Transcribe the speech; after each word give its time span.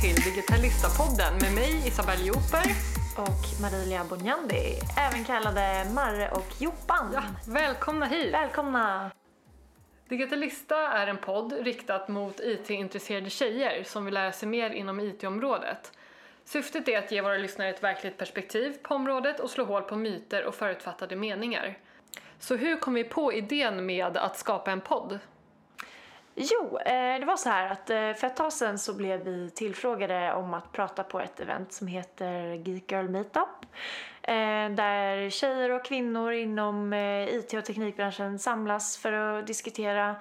till 0.00 0.14
Digitalista-podden 0.14 1.32
med 1.40 1.54
mig 1.54 1.86
Isabelle 1.86 2.24
Joper. 2.24 2.66
Och 3.16 3.60
Marilia 3.62 4.04
Bonjandi, 4.04 4.78
även 4.98 5.24
kallade 5.24 5.86
Marre 5.94 6.30
och 6.30 6.46
Joppan. 6.58 7.10
Ja, 7.14 7.22
välkomna 7.48 8.06
hit! 8.06 8.34
Välkomna! 8.34 9.10
Digitalista 10.08 10.76
är 10.76 11.06
en 11.06 11.16
podd 11.16 11.52
riktat 11.52 12.08
mot 12.08 12.40
IT-intresserade 12.40 13.30
tjejer 13.30 13.84
som 13.84 14.04
vill 14.04 14.14
lära 14.14 14.32
sig 14.32 14.48
mer 14.48 14.70
inom 14.70 15.00
IT-området. 15.00 15.92
Syftet 16.44 16.88
är 16.88 16.98
att 16.98 17.12
ge 17.12 17.22
våra 17.22 17.36
lyssnare 17.36 17.68
ett 17.68 17.82
verkligt 17.82 18.18
perspektiv 18.18 18.76
på 18.82 18.94
området 18.94 19.40
och 19.40 19.50
slå 19.50 19.64
hål 19.64 19.82
på 19.82 19.96
myter 19.96 20.44
och 20.44 20.54
förutfattade 20.54 21.16
meningar. 21.16 21.78
Så 22.38 22.56
hur 22.56 22.76
kom 22.76 22.94
vi 22.94 23.04
på 23.04 23.32
idén 23.32 23.86
med 23.86 24.16
att 24.16 24.38
skapa 24.38 24.70
en 24.70 24.80
podd? 24.80 25.18
Jo, 26.42 26.78
eh, 26.78 27.20
det 27.20 27.26
var 27.26 27.36
så 27.36 27.48
här 27.48 27.70
att 27.70 27.90
eh, 27.90 28.12
för 28.12 28.26
ett 28.26 28.36
tag 28.36 28.52
sedan 28.52 28.78
så 28.78 28.94
blev 28.94 29.24
vi 29.24 29.50
tillfrågade 29.50 30.32
om 30.32 30.54
att 30.54 30.72
prata 30.72 31.02
på 31.02 31.20
ett 31.20 31.40
event 31.40 31.72
som 31.72 31.86
heter 31.86 32.54
Geek 32.54 32.92
Girl 32.92 33.08
Meetup. 33.08 33.66
Eh, 34.22 34.70
där 34.70 35.30
tjejer 35.30 35.70
och 35.70 35.84
kvinnor 35.84 36.32
inom 36.32 36.94
IT 37.30 37.54
och 37.54 37.64
teknikbranschen 37.64 38.38
samlas 38.38 38.98
för 38.98 39.12
att 39.12 39.46
diskutera 39.46 40.16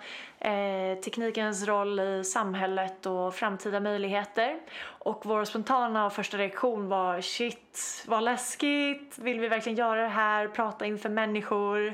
teknikens 1.04 1.68
roll 1.68 2.00
i 2.00 2.24
samhället 2.24 3.06
och 3.06 3.36
framtida 3.36 3.80
möjligheter. 3.80 4.60
Och 4.82 5.26
vår 5.26 5.46
spontana 5.46 6.10
första 6.10 6.38
reaktion 6.38 6.90
var 6.90 7.22
shit, 7.22 8.04
vad 8.08 8.24
läskigt, 8.24 9.18
vill 9.18 9.40
vi 9.40 9.48
verkligen 9.48 9.78
göra 9.78 10.02
det 10.02 10.08
här, 10.08 10.48
prata 10.48 10.86
inför 10.86 11.10
människor? 11.10 11.94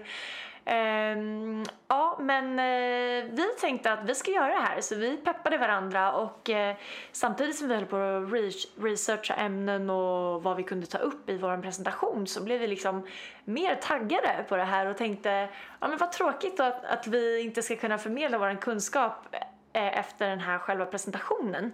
Um, 0.68 1.64
ja, 1.88 2.18
men 2.20 2.60
eh, 2.60 3.32
vi 3.32 3.46
tänkte 3.62 3.94
att 3.94 4.10
vi 4.10 4.16
ska 4.16 4.32
göra 4.32 4.48
det 4.48 4.62
här 4.62 4.82
så 4.82 4.96
vi 4.96 5.18
peppade 5.18 5.58
varandra 5.58 6.12
och 6.14 6.50
eh, 6.50 6.76
samtidigt 7.12 7.56
som 7.56 7.68
vi 7.68 7.76
höll 7.76 7.86
på 7.86 7.96
att 7.96 8.34
re 8.34 8.52
researcha 8.90 9.34
ämnen 9.34 9.90
och 9.90 10.44
vad 10.44 10.58
vi 10.58 10.64
kunde 10.64 10.86
ta 10.86 10.98
upp 10.98 11.30
i 11.30 11.38
vår 11.38 11.62
presentation 11.62 12.28
så 12.28 12.44
blev 12.44 12.60
vi 12.60 12.68
liksom 12.68 13.08
mer 13.44 13.76
taggade 13.76 14.46
på 14.50 14.56
det 14.56 14.64
här 14.64 14.86
och 14.86 14.98
tänkte 14.98 15.50
ja 15.80 15.88
men 15.88 15.98
vad 15.98 16.12
tråkigt 16.12 16.60
att, 16.60 16.86
att 16.86 17.08
vi 17.08 17.42
inte 17.42 17.62
ska 17.62 17.76
kunna 17.76 17.98
förmedla 17.98 18.38
vår 18.38 18.62
kunskap 18.62 19.36
eh, 19.74 20.00
efter 20.00 20.30
den 20.30 20.40
här 20.40 20.58
själva 20.58 20.86
presentationen. 20.86 21.72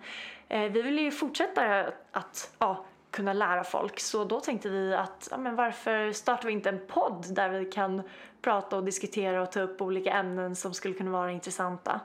Eh, 0.47 0.71
vi 0.71 0.81
vill 0.81 0.99
ju 0.99 1.11
fortsätta 1.11 1.85
att 2.11 2.55
ja, 2.59 2.85
kunna 3.11 3.33
lära 3.33 3.63
folk. 3.63 3.99
Så 3.99 4.23
då 4.23 4.39
tänkte 4.39 4.69
vi 4.69 4.93
att 4.93 5.27
ja, 5.31 5.37
men 5.37 5.55
varför 5.55 6.11
startar 6.11 6.47
vi 6.47 6.53
inte 6.53 6.69
en 6.69 6.87
podd 6.87 7.25
där 7.29 7.49
vi 7.49 7.65
kan 7.65 8.01
prata 8.41 8.77
och 8.77 8.83
diskutera 8.83 9.41
och 9.41 9.51
ta 9.51 9.61
upp 9.61 9.81
olika 9.81 10.11
ämnen 10.11 10.55
som 10.55 10.73
skulle 10.73 10.93
kunna 10.93 11.11
vara 11.11 11.31
intressanta. 11.31 11.99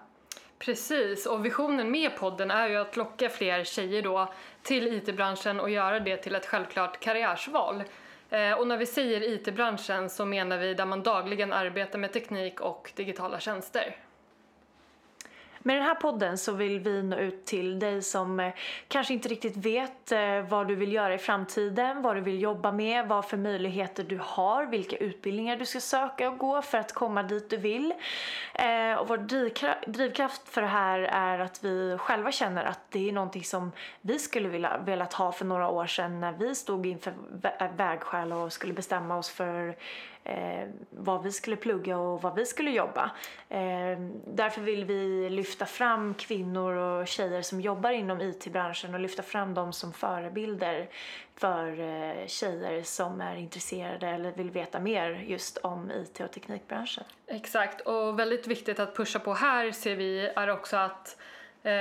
Precis, 0.58 1.27
och 1.27 1.44
visionen 1.44 1.90
med 1.90 2.16
podden 2.16 2.50
är 2.50 2.68
ju 2.68 2.77
att 2.77 2.96
locka 2.96 3.28
fler 3.28 3.64
tjejer 3.64 4.02
då 4.02 4.32
till 4.62 4.86
IT-branschen 4.86 5.60
och 5.60 5.70
göra 5.70 6.00
det 6.00 6.16
till 6.16 6.34
ett 6.34 6.46
självklart 6.46 7.00
karriärsval. 7.00 7.82
Eh, 8.30 8.52
och 8.52 8.66
när 8.66 8.77
vi 8.77 8.86
säger 8.86 9.22
IT-branschen 9.22 10.10
så 10.10 10.24
menar 10.24 10.58
vi 10.58 10.74
där 10.74 10.86
man 10.86 11.02
dagligen 11.02 11.52
arbetar 11.52 11.98
med 11.98 12.12
teknik 12.12 12.60
och 12.60 12.92
digitala 12.94 13.40
tjänster. 13.40 13.96
Med 15.67 15.77
den 15.77 15.84
här 15.84 15.95
podden 15.95 16.39
så 16.39 16.53
vill 16.53 16.81
vi 16.81 17.03
nå 17.03 17.17
ut 17.17 17.45
till 17.45 17.78
dig 17.78 18.03
som 18.03 18.41
eh, 18.41 18.53
kanske 18.89 19.14
inte 19.14 19.28
riktigt 19.28 19.56
vet 19.56 20.12
eh, 20.12 20.41
vad 20.48 20.69
du 20.69 20.75
vill 20.75 20.92
göra 20.92 21.14
i 21.14 21.19
framtiden, 21.19 22.03
vad 22.03 22.17
du 22.17 22.20
vill 22.20 22.41
jobba 22.41 22.73
med, 22.73 23.08
vad 23.08 23.25
för 23.25 23.36
möjligheter 23.36 24.05
du 24.05 24.20
har, 24.23 24.67
vilka 24.67 24.97
utbildningar 24.97 25.56
du 25.56 25.67
ska 25.67 25.81
söka 25.81 26.28
och 26.28 26.39
gå 26.39 26.62
för 26.62 26.78
att 26.78 26.92
komma 26.92 27.23
dit 27.23 27.50
du 27.50 27.56
vill. 27.56 27.95
Eh, 28.55 28.98
och 28.98 29.08
vår 29.08 29.19
drivkraft 29.86 30.48
för 30.48 30.63
det 30.63 30.68
här 30.68 30.98
är 30.98 31.39
att 31.39 31.64
vi 31.64 31.96
själva 31.98 32.33
känner 32.33 32.64
att 32.64 32.80
det 32.90 33.08
är 33.08 33.13
någonting 33.13 33.45
som 33.45 33.73
vi 34.01 34.19
skulle 34.19 34.48
vilja 34.48 34.79
velat 34.79 35.13
ha 35.13 35.33
för 35.33 35.45
några 35.45 35.69
år 35.69 35.86
sedan 35.86 36.20
när 36.20 36.33
vi 36.33 36.55
stod 36.55 36.86
inför 36.86 37.14
vägskäl 37.77 38.33
och 38.33 38.52
skulle 38.52 38.73
bestämma 38.73 39.17
oss 39.17 39.30
för 39.30 39.77
eh, 40.27 40.69
vad 40.91 41.23
vi 41.23 41.33
skulle 41.33 41.57
plugga 41.57 41.98
och 41.98 42.23
vad 42.23 42.35
vi 42.35 42.47
skulle 42.47 42.70
jobba. 42.70 43.11
Eh, 43.48 43.98
därför 44.27 44.61
vill 44.61 44.85
vi 44.85 45.31
lyfta 45.31 45.67
fram 45.67 46.14
kvinnor 46.14 46.75
och 46.75 47.09
tjejer 47.09 47.42
som 47.42 47.61
jobbar 47.61 47.91
inom 47.91 48.20
IT-branschen 48.20 48.95
och 48.95 49.01
lyfta 49.01 49.23
fram 49.23 49.55
dem 49.55 49.73
som 49.73 49.92
förebilder 49.92 50.89
för 51.35 51.81
eh, 51.81 52.27
tjejer 52.27 52.83
som 52.83 53.20
är 53.20 53.37
intresserade 53.37 54.09
eller 54.09 54.33
vill 54.33 54.51
veta 54.51 54.81
mer 54.81 55.11
just 55.11 55.57
om 55.57 55.91
IT 55.91 56.20
och 56.20 56.31
teknikbranschen. 56.31 57.05
Exakt, 57.27 57.81
och 57.81 58.19
väldigt 58.19 58.47
viktigt 58.47 58.81
att 58.81 58.97
pusha 58.97 59.19
på 59.19 59.35
här 59.35 59.73
ser 59.73 59.97
vi 59.97 60.27
är 60.37 60.48
också 60.48 60.77
att 60.77 61.17
eh, 61.63 61.73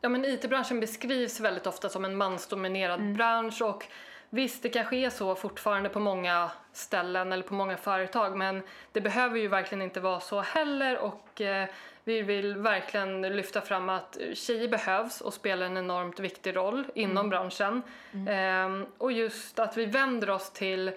ja, 0.00 0.16
IT-branschen 0.24 0.80
beskrivs 0.80 1.40
väldigt 1.40 1.66
ofta 1.66 1.88
som 1.88 2.04
en 2.04 2.16
mansdominerad 2.16 3.00
mm. 3.00 3.14
bransch 3.14 3.62
och 3.62 3.86
Visst, 4.30 4.62
det 4.62 4.68
kanske 4.68 4.96
är 4.96 5.10
så 5.10 5.34
fortfarande 5.34 5.88
på 5.88 6.00
många 6.00 6.50
ställen 6.72 7.32
eller 7.32 7.42
på 7.42 7.54
många 7.54 7.76
företag 7.76 8.36
men 8.36 8.62
det 8.92 9.00
behöver 9.00 9.38
ju 9.38 9.48
verkligen 9.48 9.82
inte 9.82 10.00
vara 10.00 10.20
så 10.20 10.40
heller 10.40 10.98
och 10.98 11.40
eh, 11.40 11.68
vi 12.04 12.22
vill 12.22 12.56
verkligen 12.56 13.22
lyfta 13.22 13.60
fram 13.60 13.88
att 13.88 14.18
tjejer 14.34 14.68
behövs 14.68 15.20
och 15.20 15.34
spelar 15.34 15.66
en 15.66 15.76
enormt 15.76 16.20
viktig 16.20 16.56
roll 16.56 16.84
inom 16.94 17.16
mm. 17.16 17.30
branschen. 17.30 17.82
Mm. 18.12 18.82
Eh, 18.82 18.86
och 18.98 19.12
just 19.12 19.58
att 19.58 19.76
vi 19.76 19.86
vänder 19.86 20.30
oss 20.30 20.50
till 20.50 20.88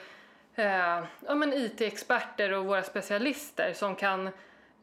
eh, 0.56 1.04
ja, 1.26 1.36
men 1.36 1.54
IT-experter 1.54 2.54
och 2.54 2.66
våra 2.66 2.84
specialister 2.84 3.74
som 3.74 3.96
kan 3.96 4.30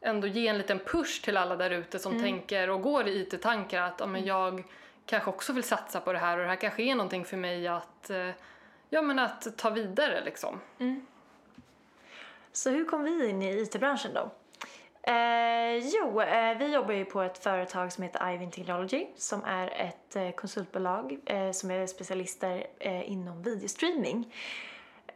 ändå 0.01 0.27
ge 0.27 0.47
en 0.47 0.57
liten 0.57 0.79
push 0.79 1.21
till 1.21 1.37
alla 1.37 1.55
där 1.55 1.69
ute 1.69 1.99
som 1.99 2.11
mm. 2.11 2.23
tänker 2.23 2.69
och 2.69 2.81
går 2.81 3.07
i 3.07 3.21
IT-tankar 3.21 3.81
att 3.81 3.95
ja, 3.99 4.05
men 4.05 4.15
mm. 4.15 4.27
jag 4.27 4.63
kanske 5.05 5.29
också 5.29 5.53
vill 5.53 5.63
satsa 5.63 5.99
på 5.99 6.13
det 6.13 6.19
här 6.19 6.37
och 6.37 6.43
det 6.43 6.49
här 6.49 6.55
kanske 6.55 6.83
är 6.83 6.95
någonting 6.95 7.25
för 7.25 7.37
mig 7.37 7.67
att, 7.67 8.09
eh, 8.09 8.29
ja, 8.89 9.01
men 9.01 9.19
att 9.19 9.57
ta 9.57 9.69
vidare 9.69 10.23
liksom. 10.25 10.59
Mm. 10.79 11.05
Så 12.51 12.69
hur 12.69 12.85
kom 12.85 13.03
vi 13.03 13.29
in 13.29 13.41
i 13.41 13.61
IT-branschen 13.61 14.13
då? 14.13 14.29
Eh, 15.11 15.77
jo, 15.77 16.21
eh, 16.21 16.57
vi 16.57 16.73
jobbar 16.73 16.93
ju 16.93 17.05
på 17.05 17.21
ett 17.21 17.37
företag 17.37 17.91
som 17.91 18.03
heter 18.03 18.33
Ivin 18.33 18.51
Technology 18.51 19.07
som 19.15 19.43
är 19.43 19.67
ett 19.67 20.15
eh, 20.15 20.31
konsultbolag 20.31 21.17
eh, 21.25 21.51
som 21.51 21.71
är 21.71 21.87
specialister 21.87 22.67
eh, 22.79 23.11
inom 23.11 23.43
videostreaming. 23.43 24.33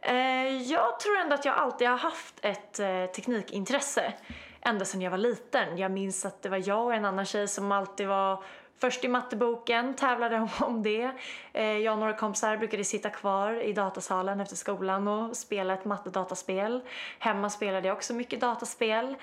Eh, 0.00 0.62
jag 0.62 1.00
tror 1.00 1.16
ändå 1.16 1.34
att 1.34 1.44
jag 1.44 1.54
alltid 1.54 1.88
har 1.88 1.96
haft 1.96 2.34
ett 2.42 2.80
eh, 2.80 3.06
teknikintresse 3.06 4.12
ända 4.60 4.84
sedan 4.84 5.00
jag 5.00 5.10
var 5.10 5.18
liten. 5.18 5.78
Jag 5.78 5.90
minns 5.90 6.24
att 6.24 6.42
det 6.42 6.48
var 6.48 6.68
jag 6.68 6.84
och 6.84 6.94
en 6.94 7.04
annan 7.04 7.24
tjej 7.24 7.48
som 7.48 7.72
alltid 7.72 8.08
var 8.08 8.42
Först 8.80 9.04
i 9.04 9.08
matteboken, 9.08 9.94
tävlade 9.94 10.36
de 10.36 10.48
om 10.64 10.82
det. 10.82 11.10
Eh, 11.52 11.64
jag 11.64 11.92
och 11.92 11.98
några 11.98 12.12
kompisar 12.12 12.56
brukade 12.56 12.84
sitta 12.84 13.10
kvar 13.10 13.52
i 13.62 13.72
datasalen 13.72 14.40
efter 14.40 14.56
skolan 14.56 15.08
och 15.08 15.36
spela 15.36 15.74
ett 15.74 15.84
mattedataspel. 15.84 16.80
Hemma 17.18 17.50
spelade 17.50 17.88
jag 17.88 17.96
också 17.96 18.14
mycket 18.14 18.40
dataspel. 18.40 19.16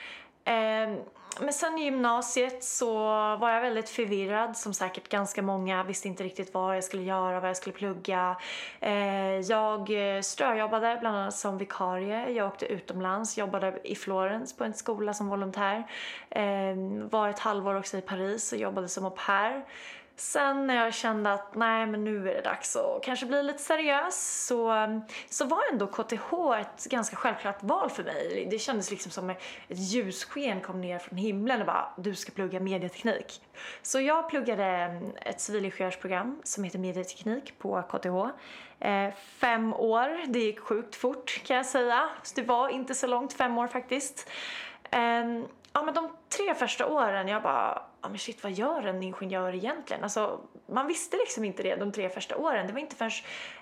Ehm, 0.47 0.97
men 1.39 1.53
sen 1.53 1.77
i 1.77 1.83
gymnasiet 1.83 2.63
så 2.63 2.95
var 3.35 3.51
jag 3.51 3.61
väldigt 3.61 3.89
förvirrad 3.89 4.57
som 4.57 4.73
säkert 4.73 5.09
ganska 5.09 5.41
många. 5.41 5.83
Visste 5.83 6.07
inte 6.07 6.23
riktigt 6.23 6.53
vad 6.53 6.75
jag 6.75 6.83
skulle 6.83 7.03
göra, 7.03 7.39
vad 7.39 7.49
jag 7.49 7.57
skulle 7.57 7.75
plugga. 7.75 8.37
Ehm, 8.79 9.41
jag 9.41 10.15
eh, 10.15 10.21
ströjobbade 10.21 10.97
bland 10.99 11.17
annat 11.17 11.35
som 11.35 11.57
vikarie. 11.57 12.29
Jag 12.29 12.47
åkte 12.47 12.65
utomlands, 12.65 13.37
jobbade 13.37 13.79
i 13.83 13.95
Florens 13.95 14.57
på 14.57 14.63
en 14.63 14.73
skola 14.73 15.13
som 15.13 15.29
volontär. 15.29 15.87
Ehm, 16.29 17.09
var 17.09 17.29
ett 17.29 17.39
halvår 17.39 17.75
också 17.75 17.97
i 17.97 18.01
Paris 18.01 18.53
och 18.53 18.59
jobbade 18.59 18.87
som 18.87 19.05
au 19.05 19.11
pair. 19.11 19.65
Sen 20.19 20.67
när 20.67 20.75
jag 20.75 20.93
kände 20.93 21.33
att 21.33 21.55
nej 21.55 21.85
men 21.85 22.03
nu 22.03 22.29
är 22.29 22.33
det 22.33 22.41
dags 22.41 22.75
att 22.75 23.03
kanske 23.03 23.25
bli 23.25 23.43
lite 23.43 23.63
seriös 23.63 24.45
så, 24.47 24.73
så 25.29 25.45
var 25.45 25.59
ändå 25.71 25.87
KTH 25.87 26.33
ett 26.61 26.85
ganska 26.85 27.15
självklart 27.15 27.63
val 27.63 27.89
för 27.89 28.03
mig. 28.03 28.47
Det 28.51 28.59
kändes 28.59 28.91
liksom 28.91 29.11
som 29.11 29.29
ett 29.29 29.39
ljussken 29.67 30.61
kom 30.61 30.81
ner 30.81 30.99
från 30.99 31.17
himlen 31.17 31.59
och 31.59 31.65
bara 31.65 31.93
du 31.97 32.15
ska 32.15 32.31
plugga 32.31 32.59
medieteknik. 32.59 33.41
Så 33.81 33.99
jag 33.99 34.29
pluggade 34.29 35.01
ett 35.21 35.41
civilingenjörsprogram 35.41 36.41
som 36.43 36.63
heter 36.63 36.79
medieteknik 36.79 37.59
på 37.59 37.81
KTH. 37.81 38.25
Eh, 38.79 39.13
fem 39.15 39.73
år, 39.73 40.27
det 40.27 40.39
gick 40.39 40.59
sjukt 40.59 40.95
fort 40.95 41.41
kan 41.45 41.57
jag 41.57 41.65
säga. 41.65 42.09
Så 42.23 42.35
det 42.35 42.47
var 42.47 42.69
inte 42.69 42.95
så 42.95 43.07
långt, 43.07 43.33
fem 43.33 43.57
år 43.57 43.67
faktiskt. 43.67 44.29
Ehm, 44.91 45.45
ja 45.77 45.83
men 45.83 45.93
de 45.93 46.09
tre 46.29 46.55
första 46.55 46.87
åren 46.87 47.27
jag 47.27 47.41
bara 47.41 47.81
ja 48.01 48.09
men 48.09 48.17
shit 48.17 48.43
vad 48.43 48.51
gör 48.51 48.87
en 48.87 49.03
ingenjör 49.03 49.55
egentligen? 49.55 50.03
Alltså, 50.03 50.39
man 50.65 50.87
visste 50.87 51.17
liksom 51.17 51.45
inte 51.45 51.63
det 51.63 51.75
de 51.75 51.91
tre 51.91 52.09
första 52.09 52.37
åren. 52.37 52.67
Det 52.67 52.73
var 52.73 52.79
inte 52.79 52.95
förrän 52.95 53.11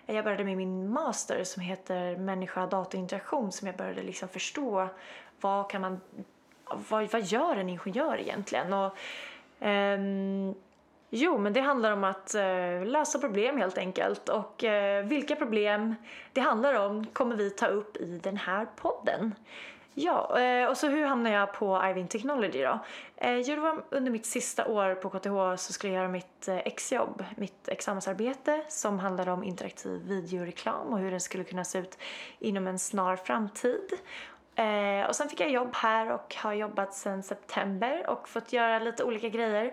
jag 0.05 0.23
började 0.23 0.43
med 0.43 0.57
min 0.57 0.89
master 0.89 1.43
som 1.43 1.61
heter 1.61 2.17
människa 2.17 2.67
datainteraktion 2.67 3.51
som 3.51 3.67
jag 3.67 3.77
började 3.77 4.03
liksom 4.03 4.29
förstå 4.29 4.87
vad 5.41 5.69
kan 5.69 5.81
man, 5.81 6.01
vad, 6.89 7.11
vad 7.11 7.21
gör 7.21 7.55
en 7.55 7.69
ingenjör 7.69 8.19
egentligen? 8.19 8.73
Och, 8.73 8.97
um, 9.59 10.55
Jo, 11.09 11.37
men 11.37 11.53
det 11.53 11.59
handlar 11.59 11.91
om 11.91 12.03
att 12.03 12.35
uh, 12.35 12.85
lösa 12.85 13.19
problem 13.19 13.57
helt 13.57 13.77
enkelt. 13.77 14.29
Och 14.29 14.63
uh, 14.63 15.07
vilka 15.07 15.35
problem 15.35 15.95
det 16.33 16.41
handlar 16.41 16.73
om 16.73 17.05
kommer 17.05 17.35
vi 17.35 17.49
ta 17.49 17.67
upp 17.67 17.97
i 17.97 18.19
den 18.23 18.37
här 18.37 18.67
podden. 18.75 19.35
Ja, 19.97 20.39
eh, 20.39 20.69
och 20.69 20.77
så 20.77 20.87
hur 20.87 21.05
hamnade 21.05 21.35
jag 21.35 21.53
på 21.53 21.81
Ivin 21.89 22.07
Technology 22.07 22.61
då? 22.61 22.79
Eh, 23.17 23.37
jo, 23.37 23.55
det 23.55 23.61
var 23.61 23.83
under 23.89 24.11
mitt 24.11 24.25
sista 24.25 24.67
år 24.67 24.95
på 24.95 25.09
KTH 25.09 25.63
så 25.63 25.73
skulle 25.73 25.93
jag 25.93 25.99
göra 25.99 26.11
mitt 26.11 26.47
eh, 26.47 26.57
exjobb, 26.57 27.23
mitt 27.35 27.67
examensarbete 27.67 28.63
som 28.69 28.99
handlade 28.99 29.31
om 29.31 29.43
interaktiv 29.43 30.01
videoreklam 30.07 30.87
och 30.87 30.99
hur 30.99 31.11
den 31.11 31.21
skulle 31.21 31.43
kunna 31.43 31.63
se 31.63 31.79
ut 31.79 31.97
inom 32.39 32.67
en 32.67 32.79
snar 32.79 33.15
framtid. 33.15 33.91
Eh, 34.55 35.07
och 35.07 35.15
sen 35.15 35.29
fick 35.29 35.39
jag 35.39 35.51
jobb 35.51 35.75
här 35.75 36.11
och 36.11 36.35
har 36.35 36.53
jobbat 36.53 36.93
sedan 36.93 37.23
september 37.23 38.09
och 38.09 38.29
fått 38.29 38.53
göra 38.53 38.79
lite 38.79 39.03
olika 39.03 39.29
grejer. 39.29 39.65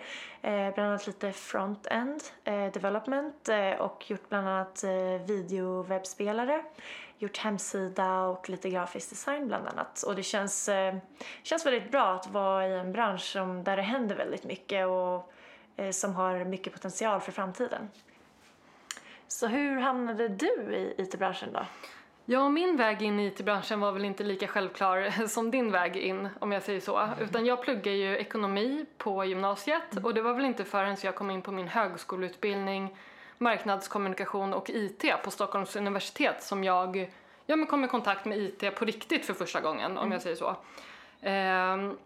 Eh, 0.43 0.75
bland 0.75 0.89
annat 0.89 1.07
lite 1.07 1.33
front-end 1.33 2.23
eh, 2.45 2.73
development 2.73 3.49
eh, 3.49 3.73
och 3.73 4.11
gjort 4.11 4.29
bland 4.29 4.49
annat 4.49 4.85
eh, 4.85 5.27
videowebbspelare 5.27 6.65
gjort 7.23 7.39
hemsida 7.39 8.21
och 8.21 8.51
lite 8.51 8.71
grafisk 8.71 9.11
design 9.11 9.49
bland 9.49 9.69
annat. 9.69 10.03
Och 10.03 10.17
det 10.17 10.23
känns, 10.23 10.69
eh, 10.69 10.97
känns 11.43 11.67
väldigt 11.67 11.91
bra 11.91 12.15
att 12.15 12.27
vara 12.27 12.69
i 12.69 12.79
en 12.79 12.93
bransch 12.93 13.23
som, 13.23 13.65
där 13.65 13.77
det 13.77 13.83
händer 13.83 14.17
väldigt 14.17 14.45
mycket 14.45 14.87
och 14.87 15.33
eh, 15.77 15.91
som 15.91 16.15
har 16.15 16.45
mycket 16.45 16.73
potential 16.73 17.21
för 17.21 17.33
framtiden. 17.33 17.91
Så 19.29 19.47
hur 19.47 19.81
hamnade 19.81 20.29
du 20.29 20.75
i 20.75 20.95
IT-branschen 20.99 21.53
då? 21.53 21.67
Ja, 22.33 22.49
min 22.49 22.77
väg 22.77 23.03
in 23.03 23.21
i 23.21 23.27
IT-branschen 23.27 23.81
var 23.81 23.93
väl 23.93 24.05
inte 24.05 24.25
lika 24.25 24.49
självklar 24.49 25.27
som 25.29 25.51
din 25.51 25.71
väg 25.71 25.97
in, 25.97 26.29
om 26.39 26.53
jag 26.53 26.63
säger 26.63 26.81
så. 26.81 26.99
Mm. 26.99 27.19
Utan 27.19 27.47
jag 27.47 27.63
pluggar 27.63 27.93
ju 27.93 28.17
ekonomi 28.17 28.87
på 28.99 29.25
gymnasiet 29.25 29.93
mm. 29.93 30.05
och 30.05 30.15
det 30.15 30.23
var 30.23 30.35
väl 30.35 30.45
inte 30.45 30.65
förrän 30.65 30.97
jag 31.03 31.15
kom 31.15 31.31
in 31.31 31.43
på 31.43 31.53
min 31.53 31.69
högskoleutbildning 31.69 32.97
marknadskommunikation 33.39 34.55
och 34.55 34.71
IT 34.71 35.05
på 35.25 35.31
Stockholms 35.31 35.77
universitet 35.77 36.43
som 36.43 36.65
jag 36.65 37.11
ja, 37.47 37.57
men 37.57 37.67
kom 37.67 37.85
i 37.85 37.89
kontakt 37.89 38.25
med 38.25 38.39
IT 38.39 38.75
på 38.75 38.85
riktigt 38.85 39.25
för 39.25 39.35
första 39.35 39.61
gången, 39.61 39.91
om 39.91 39.99
mm. 39.99 40.13
jag 40.13 40.23
säger 40.23 40.37
så. 40.37 40.57
Ehm, 41.21 41.97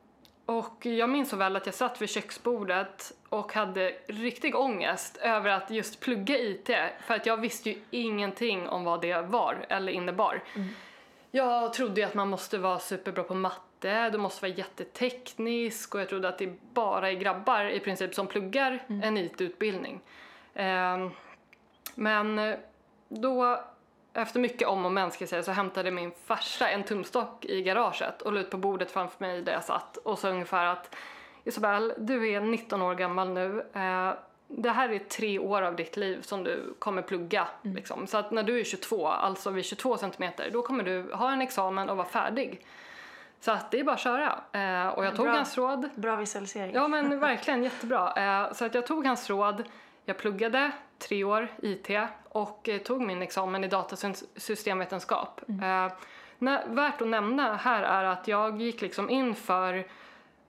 och 0.46 0.86
jag 0.86 1.10
minns 1.10 1.30
så 1.30 1.36
väl 1.36 1.56
att 1.56 1.66
jag 1.66 1.74
satt 1.74 2.02
vid 2.02 2.10
köksbordet 2.10 3.12
och 3.28 3.52
hade 3.52 3.92
riktig 4.06 4.56
ångest 4.56 5.16
över 5.16 5.50
att 5.50 5.70
just 5.70 6.00
plugga 6.00 6.38
IT, 6.38 6.70
för 7.06 7.14
att 7.14 7.26
jag 7.26 7.36
visste 7.36 7.70
ju 7.70 7.76
ingenting 7.90 8.68
om 8.68 8.84
vad 8.84 9.00
det 9.00 9.20
var 9.20 9.66
eller 9.68 9.92
innebar. 9.92 10.42
Mm. 10.54 10.68
Jag 11.30 11.72
trodde 11.72 12.00
ju 12.00 12.06
att 12.06 12.14
man 12.14 12.28
måste 12.28 12.58
vara 12.58 12.78
superbra 12.78 13.24
på 13.24 13.34
matte, 13.34 14.10
du 14.10 14.18
måste 14.18 14.42
vara 14.42 14.52
jätteteknisk 14.52 15.94
och 15.94 16.00
jag 16.00 16.08
trodde 16.08 16.28
att 16.28 16.38
det 16.38 16.74
bara 16.74 17.10
är 17.10 17.14
grabbar 17.14 17.64
i 17.64 17.80
princip 17.80 18.14
som 18.14 18.26
pluggar 18.26 18.84
mm. 18.88 19.02
en 19.02 19.18
IT-utbildning. 19.18 20.00
Um, 20.54 21.10
men 21.94 22.56
då, 23.08 23.60
efter 24.16 24.40
mycket 24.40 24.68
om 24.68 24.84
och 24.84 24.92
men 24.92 25.10
ska 25.10 25.22
jag 25.22 25.28
säga, 25.28 25.42
så 25.42 25.52
hämtade 25.52 25.90
min 25.90 26.12
farsa 26.26 26.68
en 26.68 26.84
tumstock 26.84 27.44
i 27.44 27.62
garaget 27.62 28.22
och 28.22 28.32
la 28.32 28.40
ut 28.40 28.50
på 28.50 28.56
bordet 28.56 28.90
framför 28.90 29.24
mig 29.24 29.42
där 29.42 29.52
jag 29.52 29.64
satt 29.64 29.96
och 29.96 30.18
sa 30.18 30.28
ungefär 30.28 30.66
att 30.66 30.94
Isabel, 31.44 31.92
du 31.98 32.32
är 32.32 32.40
19 32.40 32.82
år 32.82 32.94
gammal 32.94 33.28
nu. 33.28 33.64
Eh, 33.72 34.12
det 34.48 34.70
här 34.70 34.88
är 34.88 34.98
tre 34.98 35.38
år 35.38 35.62
av 35.62 35.76
ditt 35.76 35.96
liv 35.96 36.22
som 36.22 36.44
du 36.44 36.74
kommer 36.78 37.02
plugga. 37.02 37.48
Mm. 37.64 37.76
Liksom. 37.76 38.06
Så 38.06 38.18
att 38.18 38.30
när 38.30 38.42
du 38.42 38.60
är 38.60 38.64
22, 38.64 39.08
alltså 39.08 39.50
vid 39.50 39.64
22 39.64 39.96
centimeter, 39.96 40.50
då 40.52 40.62
kommer 40.62 40.84
du 40.84 41.12
ha 41.12 41.32
en 41.32 41.40
examen 41.40 41.88
och 41.88 41.96
vara 41.96 42.06
färdig. 42.06 42.66
Så 43.40 43.52
att 43.52 43.70
det 43.70 43.80
är 43.80 43.84
bara 43.84 43.94
att 43.94 44.00
köra. 44.00 44.40
Eh, 44.52 44.88
och 44.88 45.04
jag 45.04 45.16
tog 45.16 45.24
bra, 45.26 45.34
hans 45.34 45.56
råd. 45.58 45.90
Bra 45.94 46.16
visualisering. 46.16 46.74
Ja 46.74 46.88
men 46.88 47.20
verkligen 47.20 47.62
jättebra. 47.62 48.12
Eh, 48.16 48.52
så 48.52 48.64
att 48.64 48.74
jag 48.74 48.86
tog 48.86 49.06
hans 49.06 49.30
råd. 49.30 49.64
Jag 50.08 50.18
pluggade 50.18 50.70
tre 50.98 51.24
år 51.24 51.48
IT 51.62 51.90
och 52.28 52.68
eh, 52.68 52.78
tog 52.78 53.00
min 53.00 53.22
examen 53.22 53.64
i 53.64 53.68
datasystemvetenskap. 53.68 55.40
Mm. 55.48 55.86
Eh, 55.86 56.60
värt 56.66 57.00
att 57.00 57.08
nämna 57.08 57.56
här 57.56 57.82
är 57.82 58.04
att 58.04 58.28
jag 58.28 58.62
gick 58.62 58.80
liksom 58.80 59.10
in 59.10 59.34
för 59.34 59.74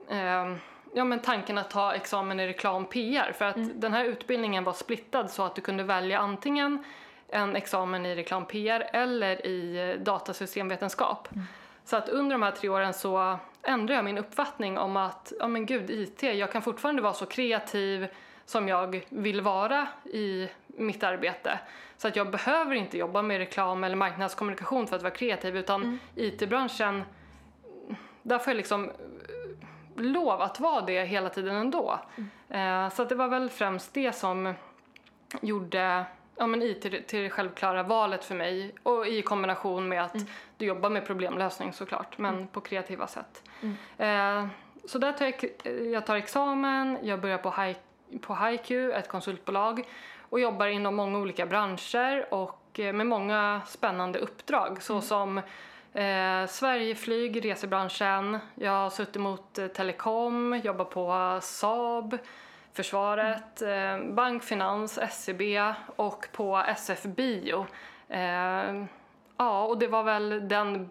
eh, 0.10 0.56
ja, 0.94 1.04
men 1.04 1.20
tanken 1.20 1.58
att 1.58 1.70
ta 1.70 1.94
examen 1.94 2.40
i 2.40 2.48
reklam 2.48 2.86
PR 2.86 3.32
för 3.32 3.46
att 3.46 3.56
mm. 3.56 3.80
den 3.80 3.94
här 3.94 4.06
utbildningen 4.06 4.64
var 4.64 4.74
splittad 4.74 5.32
så 5.32 5.44
att 5.44 5.56
du 5.56 5.62
kunde 5.62 5.84
välja 5.84 6.20
antingen 6.20 6.84
en 7.30 7.56
examen 7.56 8.06
i 8.06 8.16
reklam 8.16 8.46
PR 8.46 8.90
eller 8.94 9.46
i 9.46 9.92
eh, 9.92 10.04
datasystemvetenskap. 10.04 11.28
Mm. 11.32 11.46
Så 11.86 11.96
att 11.96 12.10
under 12.10 12.36
de 12.36 12.44
här 12.44 12.52
tre 12.52 12.70
åren 12.70 12.94
så 12.94 13.40
ändrade 13.62 13.94
jag 13.94 14.06
min 14.06 14.18
uppfattning 14.18 14.78
om 14.78 14.98
att, 14.98 15.34
ja 15.40 15.48
men 15.48 15.66
gud, 15.66 15.90
IT, 15.90 16.24
jag 16.24 16.52
kan 16.52 16.62
fortfarande 16.62 17.02
vara 17.02 17.14
så 17.14 17.26
kreativ, 17.26 18.08
som 18.48 18.68
jag 18.68 19.06
vill 19.10 19.42
vara 19.42 19.88
i 20.06 20.50
mitt 20.68 21.04
arbete. 21.04 21.60
Så 21.98 22.08
att 22.08 22.16
jag 22.16 22.32
behöver 22.32 22.76
inte 22.76 22.98
jobba 22.98 23.22
med 23.22 23.38
reklam 23.38 23.84
eller 23.84 23.96
marknadskommunikation 23.96 24.88
för 24.88 24.96
att 24.96 25.02
vara 25.02 25.14
kreativ 25.14 25.58
utan 25.58 25.82
mm. 25.82 26.00
IT-branschen, 26.16 27.04
där 28.22 28.40
får 28.40 28.52
jag 28.52 28.58
liksom 28.58 28.86
eh, 28.86 30.04
lov 30.04 30.42
att 30.42 30.60
vara 30.60 30.82
det 30.82 31.06
hela 31.06 31.30
tiden 31.30 31.56
ändå. 31.56 32.00
Mm. 32.50 32.86
Eh, 32.86 32.94
så 32.94 33.02
att 33.02 33.10
det 33.10 33.16
var 33.16 33.28
väl 33.28 33.50
främst 33.50 33.94
det 33.94 34.14
som 34.14 34.54
gjorde 35.42 36.06
ja, 36.36 36.48
men 36.48 36.62
IT 36.62 36.82
till 36.82 37.24
det 37.24 37.30
självklara 37.30 37.84
valet 37.84 38.26
för 38.26 38.36
mig 38.36 38.76
och 38.84 39.08
i 39.08 39.22
kombination 39.22 39.88
med 39.88 40.04
att 40.04 40.16
mm. 40.16 40.28
du 40.58 40.66
jobbar 40.66 40.90
med 40.90 41.06
problemlösning 41.06 41.74
såklart 41.74 42.18
men 42.18 42.36
mm. 42.36 42.48
på 42.48 42.62
kreativa 42.62 43.08
sätt. 43.08 43.44
Mm. 43.62 43.76
Eh, 43.98 44.50
så 44.86 44.98
där 44.98 45.14
tar 45.14 45.26
jag, 45.26 45.52
jag 45.94 46.06
tar 46.06 46.16
examen, 46.16 46.98
jag 47.02 47.22
börjar 47.22 47.38
på 47.38 47.52
high 47.62 47.78
på 48.22 48.36
HiQ, 48.36 48.72
ett 48.72 49.08
konsultbolag 49.08 49.84
och 50.30 50.40
jobbar 50.40 50.68
inom 50.68 50.96
många 50.96 51.20
olika 51.20 51.46
branscher 51.46 52.34
och 52.34 52.80
eh, 52.80 52.94
med 52.94 53.08
många 53.08 53.62
spännande 53.68 54.20
uppdrag 54.20 54.82
såsom 54.82 55.42
mm. 55.94 56.44
eh, 56.44 56.48
Sverigeflyg, 56.48 57.46
resebranschen, 57.46 58.40
jag 58.56 58.72
har 58.72 58.90
suttit 58.90 59.22
mot 59.22 59.58
eh, 59.58 59.68
telekom, 59.68 60.62
jobbar 60.64 60.86
på 60.86 61.40
Saab, 61.42 62.18
Försvaret, 62.74 63.62
mm. 63.62 64.10
eh, 64.10 64.14
bank, 64.14 64.44
finans, 64.44 65.00
SEB 65.12 65.42
och 65.96 66.28
på 66.32 66.64
SF 66.68 67.04
Bio. 67.04 67.66
Eh, 68.10 68.84
ja, 69.38 69.64
och 69.64 69.78
det 69.78 69.88
var 69.88 70.04
väl 70.04 70.48
den 70.48 70.90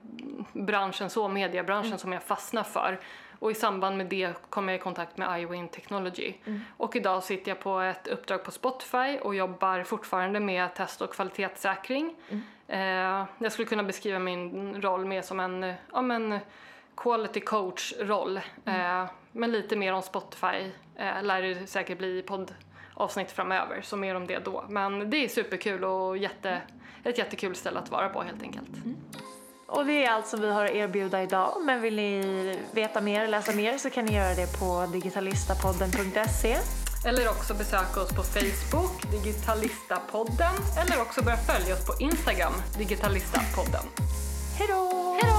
branschen, 0.53 1.11
så 1.11 1.29
mediebranschen, 1.29 1.87
mm. 1.87 1.99
som 1.99 2.13
jag 2.13 2.23
fastnade 2.23 2.69
för. 2.69 3.01
Och 3.39 3.51
i 3.51 3.55
samband 3.55 3.97
med 3.97 4.07
det 4.07 4.35
kom 4.51 4.69
jag 4.69 4.77
i 4.77 4.81
kontakt 4.81 5.17
med 5.17 5.43
iWin 5.43 5.69
Technology. 5.69 6.35
Mm. 6.45 6.61
Och 6.77 6.97
idag 6.97 7.23
sitter 7.23 7.51
jag 7.51 7.61
på 7.61 7.81
ett 7.81 8.09
uppdrag 8.09 8.45
på 8.45 8.51
Spotify 8.51 9.19
och 9.23 9.35
jobbar 9.35 9.83
fortfarande 9.83 10.41
med 10.41 10.75
test 10.75 11.03
och 11.03 11.13
kvalitetssäkring. 11.13 12.15
Mm. 12.29 12.43
Eh, 12.69 13.27
jag 13.39 13.53
skulle 13.53 13.69
kunna 13.69 13.83
beskriva 13.83 14.19
min 14.19 14.83
roll 14.83 15.05
mer 15.05 15.23
som 15.23 15.41
en 15.41 15.75
ja, 15.93 16.03
men 16.03 16.39
quality 16.97 17.41
coach-roll. 17.41 18.41
Mm. 18.65 19.03
Eh, 19.03 19.11
men 19.33 19.53
lite 19.53 19.77
mer 19.77 19.93
om 19.93 20.03
Spotify 20.03 20.71
eh, 20.97 21.23
lär 21.23 21.43
det 21.43 21.67
säkert 21.67 21.99
bli 21.99 22.19
i 22.19 22.23
poddavsnitt 22.23 23.31
framöver, 23.31 23.81
så 23.83 23.97
mer 23.97 24.15
om 24.15 24.27
det 24.27 24.45
då. 24.45 24.65
Men 24.69 25.11
det 25.11 25.17
är 25.25 25.29
superkul 25.29 25.85
och 25.85 26.17
jätte, 26.17 26.61
ett 27.05 27.19
jättekul 27.19 27.55
ställe 27.55 27.79
att 27.79 27.91
vara 27.91 28.09
på 28.09 28.23
helt 28.23 28.43
enkelt. 28.43 28.71
Och 29.69 29.87
det 29.87 30.05
är 30.05 30.11
allt 30.11 30.27
som 30.27 30.41
vi 30.41 30.51
har 30.51 30.65
att 30.65 30.71
erbjuda 30.71 31.23
idag. 31.23 31.57
Men 31.65 31.83
vill 31.83 31.97
ni 31.97 32.59
veta 32.73 33.01
mer, 33.01 33.29
läsa 33.29 33.53
mer 33.53 33.79
så 33.79 33.91
kan 33.91 34.05
ni 34.05 34.15
göra 34.15 34.35
det 34.35 34.59
på 34.59 34.87
digitalistapodden.se. 34.93 36.57
Eller 37.07 37.29
också 37.29 37.55
besöka 37.55 38.01
oss 38.01 38.09
på 38.09 38.23
Facebook, 38.23 39.11
Digitalistapodden. 39.11 40.55
Eller 40.81 41.03
också 41.03 41.25
börja 41.25 41.37
följa 41.37 41.75
oss 41.75 41.87
på 41.87 42.03
Instagram, 42.03 42.53
Digitalistapodden. 42.79 43.85
Hej 44.59 44.69
då! 44.69 45.36